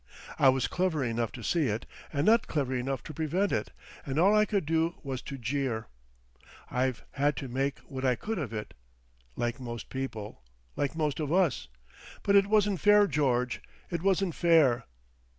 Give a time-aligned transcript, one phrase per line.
[0.39, 3.71] I was clever enough to see it, and not clever enough to prevent it,
[4.03, 5.89] and all I could do was to jeer.
[6.71, 8.73] I've had to make what I could of it.
[9.35, 10.41] Like most people.
[10.75, 11.67] Like most of us....
[12.23, 13.61] But it wasn't fair, George.
[13.91, 14.85] It wasn't fair.